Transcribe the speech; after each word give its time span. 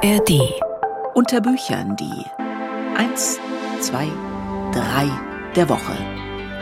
ARD. 0.00 0.54
Unter 1.14 1.40
Büchern 1.40 1.96
die 1.96 2.24
1, 2.96 3.40
2, 3.80 4.06
3 4.72 5.10
der 5.56 5.68
Woche. 5.68 5.96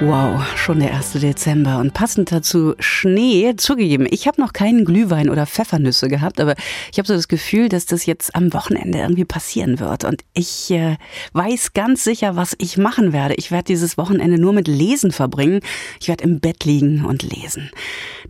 Wow, 0.01 0.42
schon 0.56 0.80
der 0.80 0.94
1. 0.94 1.12
Dezember 1.12 1.78
und 1.78 1.92
passend 1.92 2.33
dazu 2.33 2.74
Schnee. 2.78 3.54
Zugegeben, 3.56 4.06
ich 4.10 4.26
habe 4.26 4.40
noch 4.40 4.54
keinen 4.54 4.87
Glühwein 4.87 5.28
oder 5.28 5.46
Pfeffernüsse 5.46 6.08
gehabt, 6.08 6.40
aber 6.40 6.54
ich 6.90 6.99
habe 6.99 7.06
so 7.06 7.12
das 7.12 7.28
Gefühl, 7.28 7.69
dass 7.69 7.85
das 7.85 8.06
jetzt 8.06 8.35
am 8.35 8.54
Wochenende 8.54 9.01
irgendwie 9.01 9.26
passieren 9.26 9.80
wird. 9.80 10.04
Und 10.04 10.22
ich 10.32 10.71
äh, 10.71 10.96
weiß 11.34 11.74
ganz 11.74 12.04
sicher, 12.04 12.37
was 12.37 12.54
ich 12.56 12.78
machen 12.78 13.12
werde. 13.12 13.34
Ich 13.34 13.50
werde 13.50 13.64
dieses 13.64 13.98
Wochenende 13.98 14.38
nur 14.38 14.54
mit 14.54 14.66
Lesen 14.66 15.12
verbringen. 15.12 15.60
Ich 16.00 16.09
werde 16.09 16.24
im 16.24 16.41
Bett 16.41 16.64
liegen 16.64 17.05
und 17.05 17.23
lesen. 17.23 17.70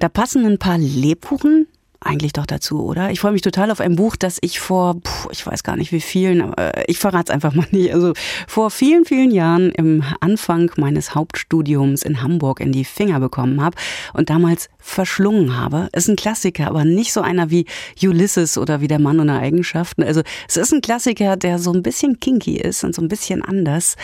Da 0.00 0.08
passen 0.08 0.44
ein 0.44 0.58
paar 0.58 0.78
Lebkuchen, 0.78 1.68
eigentlich 2.06 2.32
doch 2.32 2.46
dazu, 2.46 2.84
oder? 2.84 3.10
Ich 3.10 3.20
freue 3.20 3.32
mich 3.32 3.42
total 3.42 3.70
auf 3.70 3.80
ein 3.80 3.96
Buch, 3.96 4.16
das 4.16 4.38
ich 4.40 4.60
vor, 4.60 4.96
puh, 5.02 5.28
ich 5.30 5.46
weiß 5.46 5.62
gar 5.62 5.76
nicht 5.76 5.92
wie 5.92 6.00
vielen, 6.00 6.40
aber 6.40 6.88
ich 6.88 6.98
verrate 6.98 7.24
es 7.26 7.30
einfach 7.30 7.54
mal 7.54 7.66
nicht. 7.72 7.92
Also 7.92 8.12
vor 8.46 8.70
vielen, 8.70 9.04
vielen 9.04 9.30
Jahren 9.30 9.70
im 9.72 10.02
Anfang 10.20 10.70
meines 10.76 11.14
Hauptstudiums 11.14 12.02
in 12.02 12.22
Hamburg 12.22 12.60
in 12.60 12.72
die 12.72 12.84
Finger 12.84 13.20
bekommen 13.20 13.60
habe 13.60 13.76
und 14.12 14.30
damals 14.30 14.68
verschlungen 14.78 15.56
habe. 15.56 15.88
Ist 15.92 16.08
ein 16.08 16.16
Klassiker, 16.16 16.68
aber 16.68 16.84
nicht 16.84 17.12
so 17.12 17.20
einer 17.20 17.50
wie 17.50 17.66
Ulysses 18.02 18.56
oder 18.56 18.80
wie 18.80 18.88
der 18.88 18.98
Mann 18.98 19.20
ohne 19.20 19.38
Eigenschaften. 19.38 20.02
Also 20.02 20.22
es 20.48 20.56
ist 20.56 20.72
ein 20.72 20.80
Klassiker, 20.80 21.36
der 21.36 21.58
so 21.58 21.72
ein 21.72 21.82
bisschen 21.82 22.20
kinky 22.20 22.56
ist 22.56 22.84
und 22.84 22.94
so 22.94 23.02
ein 23.02 23.08
bisschen 23.08 23.42
anders. 23.42 23.96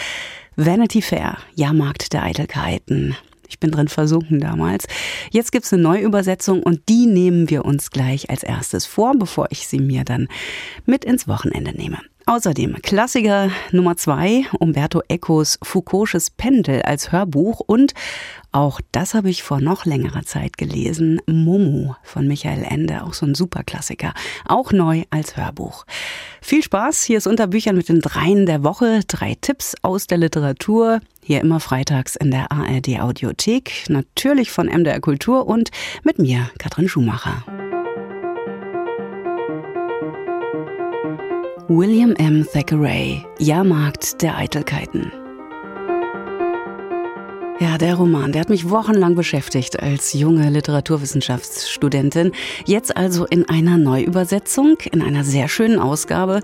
Vanity 0.57 1.01
Fair, 1.01 1.39
Jahrmarkt 1.55 2.13
der 2.13 2.25
Eitelkeiten. 2.25 3.17
Ich 3.53 3.61
bin 3.61 3.71
drin 3.71 3.89
versunken 3.89 4.41
damals. 4.41 4.87
Jetzt 5.31 5.53
gibt's 5.53 5.75
eine 5.75 5.83
Neuübersetzung 5.83 6.63
und 6.63 6.89
die 6.89 7.05
nehmen 7.05 7.51
wir 7.51 7.67
uns 7.67 7.91
gleich 7.91 8.31
als 8.31 8.43
erstes 8.43 8.87
vor, 8.87 9.13
bevor 9.15 9.49
ich 9.51 9.69
sie 9.69 9.79
mir 9.79 10.05
dann 10.05 10.29
mit 10.87 11.05
ins 11.05 11.29
Wochenende 11.29 11.73
nehme. 11.73 11.99
Außerdem 12.27 12.77
Klassiker 12.83 13.51
Nummer 13.73 13.97
zwei, 13.97 14.45
Umberto 14.59 15.03
Ecos 15.09 15.59
Foucault'sches 15.63 16.31
Pendel 16.37 16.83
als 16.83 17.11
Hörbuch 17.11 17.61
und 17.61 17.95
auch 18.53 18.81
das 18.93 19.15
habe 19.15 19.31
ich 19.31 19.43
vor 19.43 19.61
noch 19.61 19.87
längerer 19.87 20.23
Zeit 20.23 20.57
gelesen, 20.57 21.21
Momo 21.27 21.97
von 22.03 22.29
Michael 22.29 22.65
Ende, 22.69 23.03
auch 23.03 23.15
so 23.15 23.27
ein 23.27 23.35
Superklassiker, 23.35 24.13
auch 24.47 24.73
neu 24.73 25.05
als 25.11 25.37
Hörbuch. 25.37 25.85
Viel 26.41 26.63
Spaß, 26.63 27.03
hier 27.03 27.19
ist 27.19 27.27
unter 27.27 27.47
Büchern 27.47 27.77
mit 27.77 27.89
den 27.89 28.01
Dreien 28.01 28.47
der 28.47 28.63
Woche, 28.63 29.01
drei 29.09 29.37
Tipps 29.41 29.75
aus 29.83 30.07
der 30.07 30.19
Literatur, 30.19 31.01
hier 31.23 31.41
immer 31.41 31.61
freitags 31.61 32.15
in 32.15 32.31
der 32.31 32.53
ARD 32.53 33.01
Audiothek, 33.01 33.87
natürlich 33.89 34.51
von 34.51 34.67
MDR 34.67 35.01
Kultur 35.01 35.47
und 35.47 35.71
mit 36.05 36.19
mir, 36.19 36.51
Katrin 36.59 36.89
Schumacher. 36.89 37.45
William 41.69 42.13
M. 42.17 42.45
Thackeray, 42.45 43.25
Jahrmarkt 43.39 44.21
der 44.21 44.37
Eitelkeiten. 44.37 45.13
Ja, 47.61 47.79
der 47.79 47.95
Roman, 47.95 48.33
der 48.33 48.41
hat 48.41 48.49
mich 48.49 48.69
wochenlang 48.69 49.15
beschäftigt 49.15 49.81
als 49.81 50.13
junge 50.13 50.51
Literaturwissenschaftsstudentin. 50.51 52.33
Jetzt 52.67 52.97
also 52.97 53.27
in 53.27 53.49
einer 53.49 53.79
Neuübersetzung, 53.79 54.79
in 54.91 55.03
einer 55.03 55.23
sehr 55.23 55.47
schönen 55.47 55.79
Ausgabe. 55.79 56.41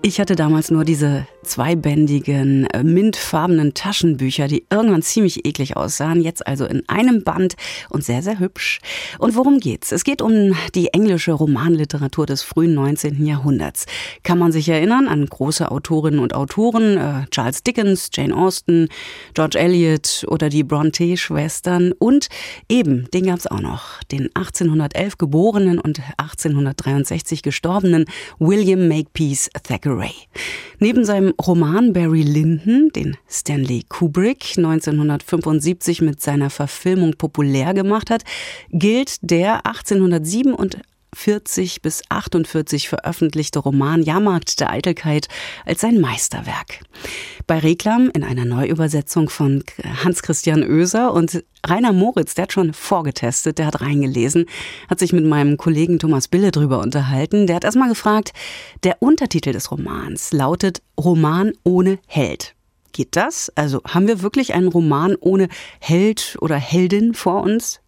Ich 0.00 0.18
hatte 0.18 0.36
damals 0.36 0.70
nur 0.70 0.84
diese 0.84 1.26
zweibändigen, 1.42 2.66
äh, 2.66 2.82
mintfarbenen 2.82 3.74
Taschenbücher, 3.74 4.48
die 4.48 4.64
irgendwann 4.70 5.02
ziemlich 5.02 5.44
eklig 5.44 5.76
aussahen. 5.76 6.22
Jetzt 6.22 6.46
also 6.46 6.64
in 6.64 6.88
einem 6.88 7.24
Band 7.24 7.54
und 7.90 8.04
sehr, 8.04 8.22
sehr 8.22 8.38
hübsch. 8.38 8.80
Und 9.18 9.34
worum 9.34 9.60
geht's? 9.60 9.92
Es 9.92 10.04
geht 10.04 10.22
um 10.22 10.54
die 10.74 10.88
englische 10.88 11.32
Romanliteratur 11.32 12.26
des 12.26 12.42
frühen 12.42 12.74
19. 12.74 13.24
Jahrhunderts. 13.26 13.86
Kann 14.22 14.38
man 14.38 14.52
sich 14.52 14.68
erinnern 14.68 15.08
an 15.08 15.26
große 15.26 15.70
Autorinnen 15.70 16.20
und 16.20 16.34
Autoren, 16.34 16.96
äh, 16.96 17.26
Charles 17.30 17.62
Dickens, 17.62 18.10
Jane 18.12 18.36
Austen, 18.36 18.88
George 19.34 19.58
Eliot 19.58 20.24
oder 20.28 20.48
die 20.48 20.64
Bronte-Schwestern 20.64 21.92
und 21.92 22.28
eben, 22.68 23.08
den 23.12 23.26
gab's 23.26 23.46
auch 23.46 23.60
noch, 23.60 24.02
den 24.04 24.28
1811 24.34 25.18
geborenen 25.18 25.78
und 25.78 26.00
1863 26.18 27.42
gestorbenen 27.42 28.04
William 28.38 28.88
Makepeace 28.88 29.50
Thackeray. 29.62 30.12
Neben 30.78 31.04
seinem 31.04 31.31
Roman 31.46 31.92
Barry 31.92 32.22
Lyndon, 32.22 32.90
den 32.94 33.16
Stanley 33.28 33.84
Kubrick 33.88 34.54
1975 34.56 36.02
mit 36.02 36.20
seiner 36.20 36.50
Verfilmung 36.50 37.14
populär 37.14 37.74
gemacht 37.74 38.10
hat, 38.10 38.24
gilt 38.70 39.18
der 39.22 39.66
1807 39.66 40.54
und 40.54 40.78
40 41.14 41.82
bis 41.82 42.02
48 42.08 42.88
veröffentlichte 42.88 43.58
Roman 43.58 44.02
Jahrmarkt 44.02 44.60
der 44.60 44.70
Eitelkeit 44.70 45.28
als 45.66 45.82
sein 45.82 46.00
Meisterwerk. 46.00 46.80
Bei 47.46 47.58
Reklam 47.58 48.10
in 48.14 48.24
einer 48.24 48.44
Neuübersetzung 48.44 49.28
von 49.28 49.62
Hans-Christian 50.04 50.62
Oeser 50.62 51.12
und 51.12 51.44
Rainer 51.66 51.92
Moritz, 51.92 52.34
der 52.34 52.44
hat 52.44 52.52
schon 52.52 52.72
vorgetestet, 52.72 53.58
der 53.58 53.66
hat 53.66 53.80
reingelesen, 53.80 54.46
hat 54.88 54.98
sich 54.98 55.12
mit 55.12 55.24
meinem 55.24 55.56
Kollegen 55.56 55.98
Thomas 55.98 56.28
Bille 56.28 56.50
drüber 56.50 56.80
unterhalten. 56.80 57.46
Der 57.46 57.56
hat 57.56 57.64
erstmal 57.64 57.88
gefragt, 57.88 58.32
der 58.82 59.00
Untertitel 59.00 59.52
des 59.52 59.70
Romans 59.70 60.32
lautet 60.32 60.82
Roman 60.98 61.52
ohne 61.62 61.98
Held. 62.06 62.54
Geht 62.92 63.16
das? 63.16 63.50
Also 63.54 63.80
haben 63.86 64.06
wir 64.06 64.22
wirklich 64.22 64.54
einen 64.54 64.68
Roman 64.68 65.16
ohne 65.18 65.48
Held 65.80 66.36
oder 66.40 66.56
Heldin 66.56 67.14
vor 67.14 67.42
uns? 67.42 67.81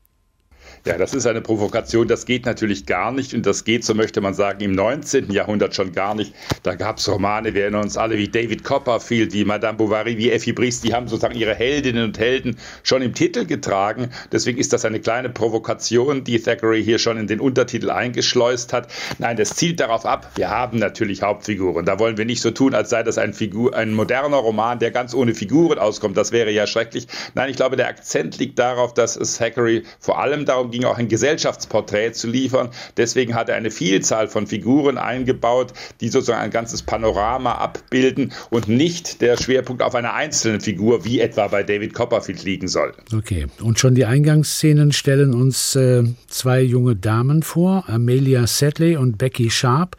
Ja, 0.86 0.98
das 0.98 1.14
ist 1.14 1.26
eine 1.26 1.40
Provokation, 1.40 2.08
das 2.08 2.26
geht 2.26 2.44
natürlich 2.44 2.84
gar 2.84 3.10
nicht 3.10 3.32
und 3.32 3.46
das 3.46 3.64
geht, 3.64 3.84
so 3.84 3.94
möchte 3.94 4.20
man 4.20 4.34
sagen, 4.34 4.60
im 4.60 4.72
19. 4.72 5.32
Jahrhundert 5.32 5.74
schon 5.74 5.92
gar 5.92 6.14
nicht. 6.14 6.34
Da 6.62 6.74
gab 6.74 6.98
es 6.98 7.08
Romane, 7.08 7.54
wir 7.54 7.62
erinnern 7.62 7.84
uns 7.84 7.96
alle, 7.96 8.18
wie 8.18 8.28
David 8.28 8.64
Copperfield, 8.64 9.32
wie 9.32 9.46
Madame 9.46 9.78
Bovary, 9.78 10.18
wie 10.18 10.30
Effie 10.30 10.52
Briest, 10.52 10.84
die 10.84 10.92
haben 10.92 11.08
sozusagen 11.08 11.38
ihre 11.38 11.54
Heldinnen 11.54 12.04
und 12.04 12.18
Helden 12.18 12.58
schon 12.82 13.00
im 13.00 13.14
Titel 13.14 13.46
getragen. 13.46 14.10
Deswegen 14.30 14.58
ist 14.58 14.74
das 14.74 14.84
eine 14.84 15.00
kleine 15.00 15.30
Provokation, 15.30 16.22
die 16.22 16.38
Thackeray 16.38 16.84
hier 16.84 16.98
schon 16.98 17.16
in 17.16 17.28
den 17.28 17.40
Untertitel 17.40 17.90
eingeschleust 17.90 18.74
hat. 18.74 18.88
Nein, 19.18 19.38
das 19.38 19.56
zielt 19.56 19.80
darauf 19.80 20.04
ab, 20.04 20.32
wir 20.34 20.50
haben 20.50 20.78
natürlich 20.78 21.22
Hauptfiguren. 21.22 21.86
Da 21.86 21.98
wollen 21.98 22.18
wir 22.18 22.26
nicht 22.26 22.42
so 22.42 22.50
tun, 22.50 22.74
als 22.74 22.90
sei 22.90 23.02
das 23.02 23.16
ein, 23.16 23.32
Figur, 23.32 23.74
ein 23.74 23.94
moderner 23.94 24.36
Roman, 24.36 24.80
der 24.80 24.90
ganz 24.90 25.14
ohne 25.14 25.34
Figuren 25.34 25.78
auskommt. 25.78 26.18
Das 26.18 26.30
wäre 26.30 26.50
ja 26.50 26.66
schrecklich. 26.66 27.08
Nein, 27.34 27.48
ich 27.48 27.56
glaube, 27.56 27.76
der 27.76 27.88
Akzent 27.88 28.36
liegt 28.36 28.58
darauf, 28.58 28.92
dass 28.92 29.16
es 29.16 29.38
Thackeray 29.38 29.84
vor 29.98 30.20
allem 30.20 30.44
darum 30.44 30.73
ging 30.74 30.84
auch 30.84 30.98
ein 30.98 31.06
Gesellschaftsporträt 31.06 32.14
zu 32.14 32.26
liefern. 32.26 32.68
Deswegen 32.96 33.36
hat 33.36 33.48
er 33.48 33.54
eine 33.54 33.70
Vielzahl 33.70 34.26
von 34.26 34.48
Figuren 34.48 34.98
eingebaut, 34.98 35.72
die 36.00 36.08
sozusagen 36.08 36.40
ein 36.40 36.50
ganzes 36.50 36.82
Panorama 36.82 37.52
abbilden 37.52 38.32
und 38.50 38.66
nicht 38.66 39.20
der 39.20 39.36
Schwerpunkt 39.36 39.82
auf 39.82 39.94
einer 39.94 40.14
einzelnen 40.14 40.60
Figur, 40.60 41.04
wie 41.04 41.20
etwa 41.20 41.46
bei 41.46 41.62
David 41.62 41.94
Copperfield 41.94 42.42
liegen 42.42 42.66
soll. 42.66 42.92
Okay, 43.16 43.46
und 43.62 43.78
schon 43.78 43.94
die 43.94 44.04
Eingangsszenen 44.04 44.92
stellen 44.92 45.32
uns 45.32 45.76
äh, 45.76 46.02
zwei 46.26 46.60
junge 46.60 46.96
Damen 46.96 47.44
vor, 47.44 47.84
Amelia 47.86 48.48
Sedley 48.48 48.96
und 48.96 49.16
Becky 49.16 49.50
Sharp, 49.50 49.96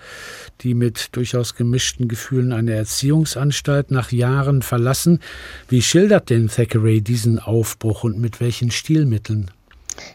die 0.59 0.73
mit 0.73 1.15
durchaus 1.15 1.55
gemischten 1.55 2.09
Gefühlen 2.09 2.51
eine 2.51 2.73
Erziehungsanstalt 2.73 3.91
nach 3.91 4.11
Jahren 4.11 4.61
verlassen. 4.61 5.19
Wie 5.69 5.81
schildert 5.81 6.29
denn 6.29 6.49
Thackeray 6.49 6.99
diesen 6.99 7.39
Aufbruch 7.39 8.03
und 8.03 8.19
mit 8.19 8.41
welchen 8.41 8.71
Stilmitteln? 8.71 9.51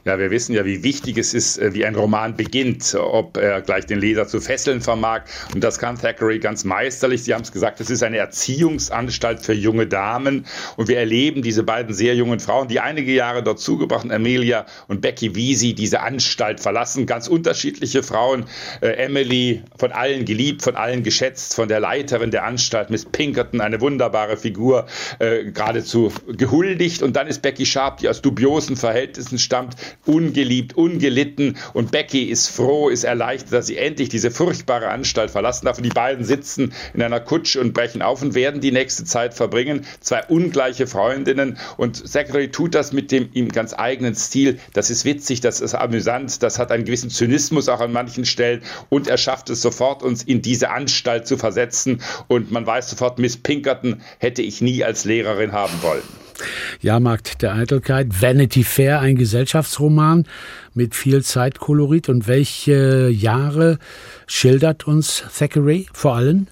Ja, 0.05 0.19
wir 0.19 0.31
wissen 0.31 0.55
ja, 0.55 0.65
wie 0.65 0.83
wichtig 0.83 1.19
es 1.19 1.35
ist, 1.35 1.59
äh, 1.59 1.75
wie 1.75 1.85
ein 1.85 1.95
Roman 1.95 2.37
beginnt, 2.37 2.95
ob 2.95 3.37
er 3.37 3.61
gleich 3.61 3.87
den 3.87 4.01
Leser 4.01 4.27
zu 4.27 4.41
fesseln 4.41 4.81
vermag. 4.81 5.23
Und 5.55 5.63
das 5.63 5.79
kann 5.79 5.99
Thackeray 5.99 6.39
ganz 6.39 6.65
meisterlich. 6.65 7.25
Sie 7.25 7.35
haben 7.35 7.43
es 7.43 7.53
gesagt, 7.53 7.81
es 7.81 7.91
ist 7.91 8.03
eine 8.03 8.19
Erziehungsanstalt 8.19 9.41
für 9.41 9.53
junge 9.53 9.87
Damen. 9.87 10.47
Und 10.77 10.89
wir 10.89 10.99
erleben 10.99 11.43
diese 11.43 11.63
beiden 11.63 11.95
sehr 11.95 12.15
jungen 12.15 12.41
Frauen, 12.41 12.69
die 12.69 12.81
einige 12.81 13.13
Jahre 13.13 13.43
dort 13.43 13.61
zugebracht, 13.61 14.11
Amelia 14.11 14.67
und 14.89 15.01
Becky, 15.01 15.35
wie 15.35 15.55
sie 15.55 15.75
diese 15.75 16.01
Anstalt 16.01 16.61
verlassen. 16.61 17.07
Ganz 17.07 17.29
unterschiedliche 17.29 18.03
Frauen. 18.03 18.47
Äh, 18.81 18.93
Emily, 18.93 19.63
von 19.79 19.93
allen 19.93 20.25
geliebt, 20.25 20.63
von 20.63 20.77
allen 20.77 21.03
geschätzt, 21.03 21.55
von 21.55 21.69
der 21.69 21.81
Leiterin 21.81 22.31
der 22.31 22.45
Anstalt, 22.45 22.91
Miss 22.91 23.05
Pinkerton, 23.05 23.61
eine 23.61 23.81
wunderbare 23.81 24.37
Figur, 24.37 24.87
äh, 25.19 25.51
geradezu 25.51 26.13
gehuldigt. 26.27 27.03
Und 27.03 27.17
dann 27.17 27.27
ist 27.27 27.43
Becky 27.43 27.67
Sharp, 27.67 27.99
die 27.99 28.09
aus 28.09 28.23
dubiosen 28.23 28.77
Verhältnissen 28.77 29.39
stammt 29.39 29.70
insgesamt 29.71 29.77
ungeliebt, 30.07 30.77
ungelitten. 30.77 31.57
Und 31.73 31.93
Becky 31.93 32.25
ist 32.25 32.49
froh, 32.49 32.89
ist 32.89 33.05
erleichtert, 33.05 33.53
dass 33.53 33.67
sie 33.67 33.77
endlich 33.77 34.09
diese 34.09 34.31
furchtbare 34.31 34.89
Anstalt 34.89 35.31
verlassen 35.31 35.67
darf. 35.67 35.79
Und 35.79 35.85
die 35.85 35.91
beiden 35.91 36.25
sitzen 36.25 36.73
in 36.95 37.03
einer 37.03 37.21
Kutsche 37.21 37.61
und 37.61 37.73
brechen 37.73 38.03
auf 38.03 38.23
und 38.23 38.35
werden 38.35 38.61
die 38.61 38.73
nächste 38.73 39.05
Zeit 39.05 39.35
verbringen. 39.35 39.87
Zwei 40.01 40.25
ungleiche 40.27 40.87
Freundinnen. 40.87 41.59
Und 41.77 42.09
Zachary 42.09 42.51
tut 42.51 42.75
das 42.75 42.93
mit 42.93 43.13
dem 43.13 43.29
ihm 43.33 43.49
ganz 43.51 43.75
eigenen 43.77 44.15
Stil. 44.15 44.59
Das 44.73 44.91
ist 44.91 45.05
witzig, 45.05 45.41
das 45.41 45.61
ist 45.61 45.75
amüsant, 45.75 46.43
das 46.43 46.59
hat 46.59 46.73
einen 46.73 46.85
gewissen 46.85 47.11
Zynismus 47.11 47.69
auch 47.69 47.81
an 47.81 47.93
manchen 47.93 48.25
Stellen. 48.25 48.63
Und 48.89 49.09
er 49.09 49.19
schafft 49.19 49.51
es 49.51 49.63
sofort, 49.63 50.03
uns 50.03 50.23
in 50.23 50.43
diese 50.43 50.71
Anstalt 50.71 51.27
zu 51.27 51.37
versetzen. 51.37 52.03
Und 52.29 52.51
man 52.51 52.67
weiß 52.67 52.91
sofort, 52.91 53.19
Miss 53.19 53.37
Pinkerton 53.37 54.03
hätte 54.19 54.43
ich 54.43 54.61
nie 54.61 54.85
als 54.85 55.05
Lehrerin 55.05 55.53
haben 55.53 55.83
wollen. 55.83 56.03
Jahrmarkt 56.81 57.43
der 57.43 57.55
Eitelkeit, 57.55 58.23
Vanity 58.23 58.65
Fair, 58.65 59.01
ein 59.01 59.17
Gesellschaftsroman 59.17 60.27
mit 60.75 60.95
viel 60.95 61.23
Zeitkolorit. 61.23 62.09
Und 62.09 62.27
welche 62.27 63.09
Jahre 63.09 63.79
schildert 64.27 64.87
uns 64.87 65.25
Thackeray 65.37 65.87
vor 65.93 66.17
allem? 66.17 66.47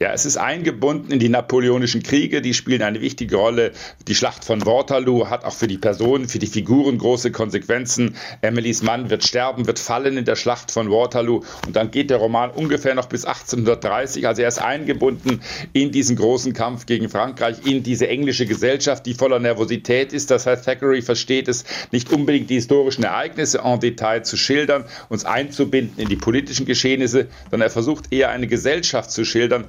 Ja, 0.00 0.12
es 0.12 0.24
ist 0.24 0.36
eingebunden 0.36 1.10
in 1.10 1.18
die 1.18 1.28
napoleonischen 1.28 2.04
Kriege, 2.04 2.40
die 2.40 2.54
spielen 2.54 2.82
eine 2.82 3.00
wichtige 3.00 3.34
Rolle. 3.34 3.72
Die 4.06 4.14
Schlacht 4.14 4.44
von 4.44 4.64
Waterloo 4.64 5.28
hat 5.28 5.44
auch 5.44 5.54
für 5.54 5.66
die 5.66 5.76
Personen, 5.76 6.28
für 6.28 6.38
die 6.38 6.46
Figuren 6.46 6.98
große 6.98 7.32
Konsequenzen. 7.32 8.14
Emilys 8.40 8.84
Mann 8.84 9.10
wird 9.10 9.26
sterben, 9.26 9.66
wird 9.66 9.80
fallen 9.80 10.16
in 10.16 10.24
der 10.24 10.36
Schlacht 10.36 10.70
von 10.70 10.88
Waterloo 10.88 11.42
und 11.66 11.74
dann 11.74 11.90
geht 11.90 12.10
der 12.10 12.18
Roman 12.18 12.50
ungefähr 12.50 12.94
noch 12.94 13.06
bis 13.06 13.24
1830. 13.24 14.28
Also 14.28 14.42
er 14.42 14.46
ist 14.46 14.60
eingebunden 14.60 15.40
in 15.72 15.90
diesen 15.90 16.14
großen 16.14 16.52
Kampf 16.52 16.86
gegen 16.86 17.08
Frankreich, 17.08 17.66
in 17.66 17.82
diese 17.82 18.06
englische 18.06 18.46
Gesellschaft, 18.46 19.04
die 19.04 19.14
voller 19.14 19.40
Nervosität 19.40 20.12
ist. 20.12 20.30
Das 20.30 20.46
heißt, 20.46 20.64
Thackeray 20.64 21.02
versteht 21.02 21.48
es 21.48 21.64
nicht 21.90 22.12
unbedingt 22.12 22.50
die 22.50 22.54
historischen 22.54 23.02
Ereignisse 23.02 23.62
en 23.64 23.80
Detail 23.80 24.22
zu 24.22 24.36
schildern, 24.36 24.84
uns 25.08 25.24
einzubinden 25.24 25.98
in 25.98 26.08
die 26.08 26.14
politischen 26.14 26.66
Geschehnisse, 26.66 27.26
sondern 27.50 27.66
er 27.66 27.72
versucht 27.72 28.12
eher 28.12 28.30
eine 28.30 28.46
Gesellschaft 28.46 29.10
zu 29.10 29.24
schildern, 29.24 29.64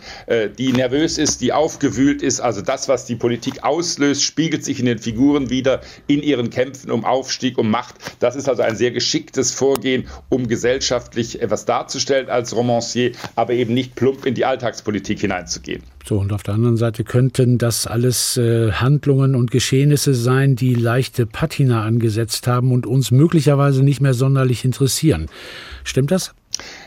die 0.57 0.71
nervös 0.74 1.18
ist, 1.18 1.42
die 1.42 1.54
aufgewühlt 1.54 2.21
ist. 2.21 2.39
Also 2.39 2.62
das, 2.62 2.88
was 2.88 3.06
die 3.06 3.16
Politik 3.16 3.63
auslöst, 3.63 4.24
spiegelt 4.24 4.63
sich 4.63 4.80
in 4.80 4.86
den 4.86 5.00
Figuren 5.00 5.50
wieder, 5.50 5.81
in 6.07 6.21
ihren 6.21 6.50
Kämpfen 6.50 6.92
um 6.92 7.06
Aufstieg, 7.06 7.57
um 7.57 7.69
Macht. 7.69 7.95
Das 8.19 8.36
ist 8.36 8.50
also 8.50 8.62
ein 8.62 8.75
sehr 8.75 8.92
geschicktes 8.92 9.51
Vorgehen, 9.51 10.07
um 10.30 10.48
gesellschaftlich 10.48 11.42
etwas 11.42 11.66
darzustellen 11.66 12.30
als 12.30 12.56
Romancier, 12.56 13.12
aber 13.36 13.54
eben 13.54 13.74
nicht 13.74 13.95
plump 13.95 14.25
in 14.25 14.36
die 14.36 14.45
Alltagspolitik 14.45 15.19
hineinzugehen. 15.19 15.83
So, 16.06 16.18
und 16.18 16.33
auf 16.33 16.44
der 16.44 16.56
anderen 16.56 16.77
Seite 16.77 17.04
könnten 17.04 17.57
das 17.57 17.86
alles 17.86 18.38
äh, 18.38 18.71
Handlungen 18.71 19.36
und 19.36 19.51
Geschehnisse 19.51 20.13
sein, 20.13 20.56
die 20.56 20.74
leichte 20.74 21.25
Patina 21.25 21.83
angesetzt 21.83 22.48
haben 22.48 22.71
und 22.71 22.88
uns 22.88 23.12
möglicherweise 23.12 23.83
nicht 23.83 24.01
mehr 24.01 24.13
sonderlich 24.13 24.66
interessieren. 24.66 25.27
Stimmt 25.83 26.12
das? 26.12 26.33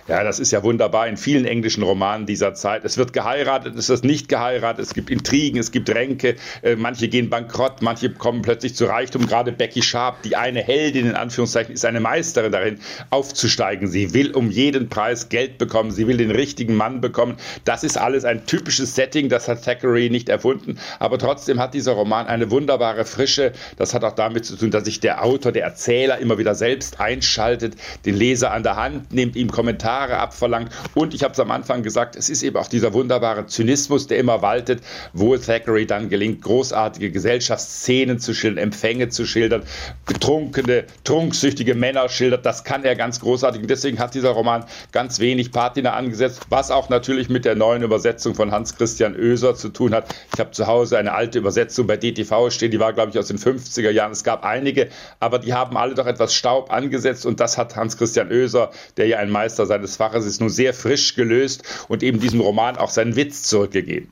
Ja, 0.08 0.24
das 0.24 0.40
ist 0.40 0.50
ja 0.50 0.64
wunderbar 0.64 1.06
in 1.06 1.16
vielen 1.16 1.44
englischen 1.44 1.84
Romanen 1.84 2.26
dieser 2.26 2.54
Zeit. 2.54 2.84
Es 2.84 2.98
wird 2.98 3.12
geheiratet, 3.12 3.76
es 3.76 3.88
wird 3.88 4.02
nicht 4.02 4.28
geheiratet, 4.28 4.84
es 4.84 4.94
gibt 4.94 5.10
Intrigen, 5.10 5.58
es 5.58 5.70
gibt 5.70 5.88
Ränke, 5.90 6.34
äh, 6.62 6.74
manche 6.74 7.06
gehen 7.06 7.30
bankrott, 7.30 7.82
manche 7.82 8.10
kommen 8.10 8.42
plötzlich 8.42 8.74
zu 8.74 8.86
Reichtum. 8.86 9.26
Gerade 9.26 9.52
Becky 9.52 9.80
Sharp, 9.80 10.22
die 10.22 10.34
eine 10.34 10.60
Heldin 10.60 11.06
in 11.06 11.14
Anführungszeichen, 11.14 11.72
ist 11.72 11.84
eine 11.84 12.00
Meisterin 12.00 12.50
darin, 12.50 12.78
aufzusteigen. 13.10 13.86
Sie 13.86 14.12
will 14.12 14.32
um 14.32 14.50
jeden 14.50 14.88
Preis 14.88 15.28
Geld 15.28 15.58
bekommen, 15.58 15.92
sie 15.92 16.08
will 16.08 16.16
den 16.16 16.32
richtigen 16.32 16.74
Mann 16.74 17.00
bekommen. 17.00 17.36
Das 17.64 17.84
ist 17.84 17.96
alles 17.96 18.24
ein 18.24 18.44
typisches 18.44 18.96
Setting, 18.96 19.28
das 19.28 19.46
hat 19.46 19.64
Thackeray 19.64 20.10
nicht 20.10 20.28
erfunden, 20.28 20.78
aber 20.98 21.16
trotzdem 21.16 21.60
hat 21.60 21.74
dieser 21.74 21.92
Roman 21.92 22.26
eine 22.26 22.50
wunderbare 22.50 23.04
Frische. 23.04 23.52
Das 23.76 23.94
hat 23.94 24.02
auch 24.02 24.14
damit 24.14 24.46
zu 24.46 24.56
tun, 24.56 24.72
dass 24.72 24.84
sich 24.84 24.98
der 24.98 25.22
Autor, 25.24 25.52
der 25.52 25.62
Erzähler 25.62 26.18
immer 26.18 26.38
wieder 26.38 26.56
selbst 26.56 26.98
einschaltet, 27.00 27.76
den 28.04 28.16
Leser 28.16 28.50
an 28.50 28.64
der 28.64 28.74
Hand 28.74 29.12
nimmt, 29.12 29.36
ihm 29.36 29.48
Kommentare 29.50 29.61
Kommentare 29.62 30.18
abverlangt. 30.18 30.72
Und 30.94 31.14
ich 31.14 31.22
habe 31.22 31.34
es 31.34 31.38
am 31.38 31.52
Anfang 31.52 31.84
gesagt, 31.84 32.16
es 32.16 32.28
ist 32.28 32.42
eben 32.42 32.56
auch 32.56 32.66
dieser 32.66 32.92
wunderbare 32.94 33.46
Zynismus, 33.46 34.08
der 34.08 34.18
immer 34.18 34.42
waltet, 34.42 34.82
wo 35.12 35.36
Thackeray 35.36 35.86
dann 35.86 36.08
gelingt, 36.08 36.42
großartige 36.42 37.12
Gesellschaftsszenen 37.12 38.18
zu 38.18 38.34
schildern, 38.34 38.64
Empfänge 38.64 39.08
zu 39.10 39.24
schildern, 39.24 39.62
betrunkene, 40.04 40.82
trunksüchtige 41.04 41.76
Männer 41.76 42.08
schildert. 42.08 42.44
Das 42.44 42.64
kann 42.64 42.84
er 42.84 42.96
ganz 42.96 43.20
großartig. 43.20 43.62
Und 43.62 43.70
deswegen 43.70 44.00
hat 44.00 44.14
dieser 44.14 44.30
Roman 44.30 44.64
ganz 44.90 45.20
wenig 45.20 45.52
Patina 45.52 45.92
angesetzt, 45.92 46.40
was 46.48 46.72
auch 46.72 46.88
natürlich 46.88 47.28
mit 47.28 47.44
der 47.44 47.54
neuen 47.54 47.84
Übersetzung 47.84 48.34
von 48.34 48.50
Hans 48.50 48.74
Christian 48.74 49.14
Oeser 49.14 49.54
zu 49.54 49.68
tun 49.68 49.94
hat. 49.94 50.12
Ich 50.34 50.40
habe 50.40 50.50
zu 50.50 50.66
Hause 50.66 50.98
eine 50.98 51.12
alte 51.12 51.38
Übersetzung 51.38 51.86
bei 51.86 51.96
DTV 51.96 52.50
stehen, 52.50 52.72
die 52.72 52.80
war, 52.80 52.92
glaube 52.92 53.12
ich, 53.12 53.18
aus 53.20 53.28
den 53.28 53.38
50er 53.38 53.90
Jahren. 53.90 54.10
Es 54.10 54.24
gab 54.24 54.44
einige, 54.44 54.88
aber 55.20 55.38
die 55.38 55.54
haben 55.54 55.76
alle 55.76 55.94
doch 55.94 56.06
etwas 56.06 56.34
Staub 56.34 56.72
angesetzt 56.72 57.24
und 57.26 57.38
das 57.38 57.56
hat 57.56 57.76
Hans 57.76 57.96
Christian 57.96 58.28
Oeser, 58.32 58.72
der 58.96 59.06
ja 59.06 59.18
ein 59.18 59.30
Meister 59.30 59.51
seines 59.56 59.82
seines 59.82 59.96
Faches 59.96 60.26
ist 60.26 60.40
nur 60.40 60.50
sehr 60.50 60.74
frisch 60.74 61.14
gelöst 61.14 61.62
und 61.88 62.02
eben 62.02 62.20
diesem 62.20 62.40
Roman 62.40 62.76
auch 62.76 62.90
seinen 62.90 63.16
Witz 63.16 63.42
zurückgegeben. 63.42 64.08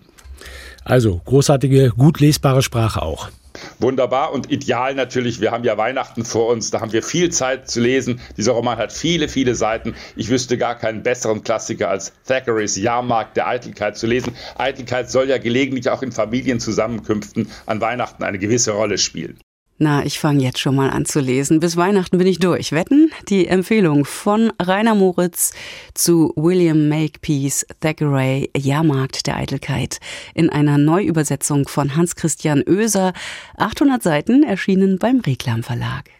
Also 0.84 1.20
großartige, 1.24 1.90
gut 1.96 2.20
lesbare 2.20 2.62
Sprache 2.62 3.02
auch. 3.02 3.28
Wunderbar 3.78 4.32
und 4.32 4.50
ideal 4.50 4.94
natürlich. 4.94 5.40
Wir 5.40 5.50
haben 5.50 5.64
ja 5.64 5.76
Weihnachten 5.76 6.24
vor 6.24 6.48
uns, 6.48 6.70
da 6.70 6.80
haben 6.80 6.92
wir 6.92 7.02
viel 7.02 7.30
Zeit 7.30 7.68
zu 7.68 7.80
lesen. 7.80 8.20
Dieser 8.36 8.52
Roman 8.52 8.78
hat 8.78 8.92
viele, 8.92 9.28
viele 9.28 9.54
Seiten. 9.54 9.94
Ich 10.16 10.28
wüsste 10.28 10.56
gar 10.56 10.76
keinen 10.76 11.02
besseren 11.02 11.42
Klassiker 11.42 11.90
als 11.90 12.12
Thackeray's 12.26 12.76
Jahrmarkt 12.76 13.36
der 13.36 13.48
Eitelkeit 13.48 13.96
zu 13.96 14.06
lesen. 14.06 14.34
Eitelkeit 14.56 15.10
soll 15.10 15.28
ja 15.28 15.38
gelegentlich 15.38 15.90
auch 15.90 16.02
in 16.02 16.12
Familienzusammenkünften 16.12 17.48
an 17.66 17.80
Weihnachten 17.80 18.22
eine 18.22 18.38
gewisse 18.38 18.72
Rolle 18.72 18.98
spielen. 18.98 19.38
Na, 19.82 20.04
ich 20.04 20.20
fange 20.20 20.42
jetzt 20.42 20.58
schon 20.58 20.76
mal 20.76 20.90
an 20.90 21.06
zu 21.06 21.20
lesen. 21.20 21.58
Bis 21.58 21.74
Weihnachten 21.74 22.18
bin 22.18 22.26
ich 22.26 22.38
durch. 22.38 22.72
Wetten? 22.72 23.10
Die 23.30 23.46
Empfehlung 23.46 24.04
von 24.04 24.52
Rainer 24.60 24.94
Moritz 24.94 25.54
zu 25.94 26.34
William 26.36 26.90
Makepeace 26.90 27.64
Thackeray 27.80 28.50
Jahrmarkt 28.54 29.26
der 29.26 29.38
Eitelkeit 29.38 29.98
in 30.34 30.50
einer 30.50 30.76
Neuübersetzung 30.76 31.66
von 31.66 31.96
Hans 31.96 32.14
Christian 32.14 32.62
Oeser. 32.68 33.14
800 33.56 34.02
Seiten 34.02 34.42
erschienen 34.42 34.98
beim 34.98 35.20
Reklam 35.20 35.62
Verlag. 35.62 36.10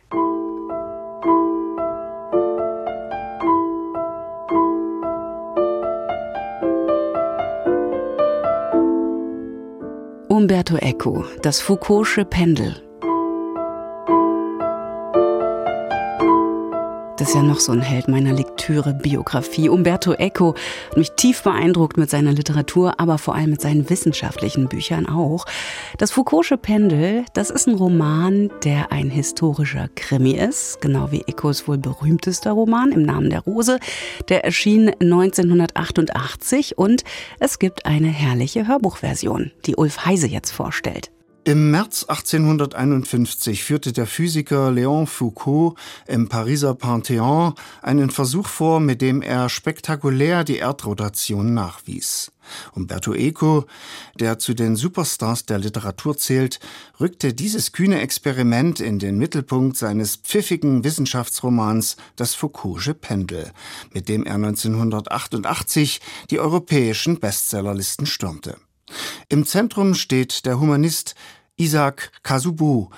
Umberto 10.29 10.79
Eco, 10.79 11.27
das 11.43 11.61
Foucault'sche 11.61 12.25
Pendel. 12.25 12.90
Das 17.21 17.29
ist 17.29 17.35
ja 17.35 17.43
noch 17.43 17.61
so 17.61 17.73
ein 17.73 17.83
Held 17.83 18.09
meiner 18.09 18.33
Lektüre-Biografie. 18.33 19.69
Umberto 19.69 20.15
Eco 20.15 20.55
hat 20.89 20.97
mich 20.97 21.11
tief 21.17 21.43
beeindruckt 21.43 21.99
mit 21.99 22.09
seiner 22.09 22.33
Literatur, 22.33 22.99
aber 22.99 23.19
vor 23.19 23.35
allem 23.35 23.51
mit 23.51 23.61
seinen 23.61 23.91
wissenschaftlichen 23.91 24.69
Büchern 24.69 25.07
auch. 25.07 25.45
Das 25.99 26.15
Foucault'sche 26.15 26.57
Pendel, 26.57 27.27
das 27.35 27.51
ist 27.51 27.69
ein 27.69 27.75
Roman, 27.75 28.51
der 28.65 28.91
ein 28.91 29.11
historischer 29.11 29.91
Krimi 29.97 30.33
ist, 30.33 30.81
genau 30.81 31.13
wie 31.13 31.21
Ecos 31.27 31.69
wohl 31.69 31.77
berühmtester 31.77 32.53
Roman 32.53 32.91
im 32.91 33.03
Namen 33.03 33.29
der 33.29 33.41
Rose. 33.41 33.81
Der 34.31 34.47
erschien 34.47 34.89
1988 34.89 36.79
und 36.79 37.05
es 37.39 37.59
gibt 37.59 37.85
eine 37.85 38.09
herrliche 38.09 38.67
Hörbuchversion, 38.67 39.51
die 39.67 39.77
Ulf 39.77 40.07
Heise 40.07 40.27
jetzt 40.27 40.53
vorstellt. 40.53 41.11
Im 41.45 41.71
März 41.71 42.05
1851 42.05 43.65
führte 43.65 43.95
der 43.95 44.07
Physiker 44.07 44.69
Léon 44.69 45.07
Foucault 45.07 45.75
im 46.07 46.29
Pariser 46.29 46.73
Panthéon 46.73 47.55
einen 47.81 48.11
Versuch 48.11 48.47
vor, 48.47 48.79
mit 48.79 49.01
dem 49.01 49.23
er 49.23 49.49
spektakulär 49.49 50.45
die 50.45 50.59
Erdrotation 50.59 51.55
nachwies. 51.55 52.31
Umberto 52.73 53.15
Eco, 53.15 53.65
der 54.19 54.39
zu 54.39 54.53
den 54.53 54.77
Superstars 54.77 55.47
der 55.47 55.59
Literatur 55.59 56.19
zählt, 56.19 56.61
rückte 57.01 57.33
dieses 57.33 57.73
kühne 57.73 58.01
Experiment 58.01 58.79
in 58.81 58.99
den 58.99 59.17
Mittelpunkt 59.17 59.79
seines 59.79 60.17
pfiffigen 60.17 60.85
Wissenschaftsromans 60.85 61.97
Das 62.17 62.37
Foucault'sche 62.37 62.93
Pendel, 62.93 63.51
mit 63.95 64.11
dem 64.11 64.27
er 64.27 64.35
1988 64.35 66.03
die 66.29 66.39
europäischen 66.39 67.19
Bestsellerlisten 67.19 68.05
stürmte. 68.05 68.59
Im 69.29 69.47
Zentrum 69.47 69.95
steht 69.95 70.47
der 70.47 70.61
Humanist 70.61 71.15
Isaac 71.57 72.13
Kasubu, 72.23 72.89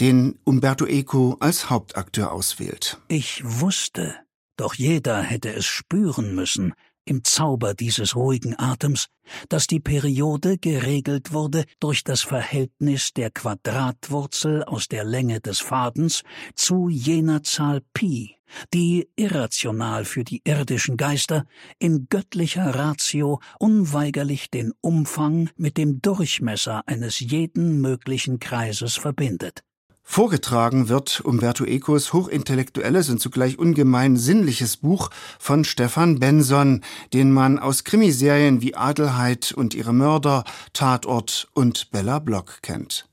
den 0.00 0.38
Umberto 0.44 0.86
Eco 0.86 1.36
als 1.40 1.70
Hauptakteur 1.70 2.32
auswählt. 2.32 2.98
Ich 3.08 3.42
wusste, 3.44 4.14
doch 4.56 4.74
jeder 4.74 5.22
hätte 5.22 5.52
es 5.52 5.66
spüren 5.66 6.34
müssen, 6.34 6.74
im 7.04 7.24
Zauber 7.24 7.74
dieses 7.74 8.16
ruhigen 8.16 8.58
Atems, 8.58 9.06
dass 9.48 9.66
die 9.66 9.80
Periode 9.80 10.58
geregelt 10.58 11.32
wurde 11.32 11.64
durch 11.80 12.04
das 12.04 12.20
Verhältnis 12.20 13.12
der 13.14 13.30
Quadratwurzel 13.30 14.64
aus 14.64 14.88
der 14.88 15.04
Länge 15.04 15.40
des 15.40 15.60
Fadens 15.60 16.22
zu 16.54 16.88
jener 16.88 17.42
Zahl 17.42 17.80
Pi, 17.94 18.37
die 18.74 19.08
irrational 19.16 20.04
für 20.04 20.24
die 20.24 20.42
irdischen 20.44 20.96
Geister 20.96 21.46
in 21.78 22.08
göttlicher 22.08 22.74
Ratio 22.74 23.40
unweigerlich 23.58 24.50
den 24.50 24.72
Umfang 24.80 25.50
mit 25.56 25.76
dem 25.76 26.00
Durchmesser 26.02 26.82
eines 26.86 27.20
jeden 27.20 27.80
möglichen 27.80 28.38
Kreises 28.38 28.96
verbindet. 28.96 29.62
Vorgetragen 30.10 30.88
wird 30.88 31.20
Umberto 31.20 31.66
Ecos 31.66 32.14
hochintellektuelles 32.14 33.10
und 33.10 33.20
zugleich 33.20 33.58
ungemein 33.58 34.16
sinnliches 34.16 34.78
Buch 34.78 35.10
von 35.38 35.64
Stefan 35.64 36.18
Benson, 36.18 36.82
den 37.12 37.30
man 37.30 37.58
aus 37.58 37.84
Krimiserien 37.84 38.62
wie 38.62 38.74
Adelheid 38.74 39.52
und 39.52 39.74
ihre 39.74 39.92
Mörder, 39.92 40.44
Tatort 40.72 41.48
und 41.52 41.90
Bella 41.90 42.20
Block 42.20 42.62
kennt. 42.62 43.07